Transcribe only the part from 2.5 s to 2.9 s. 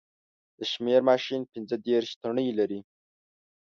لري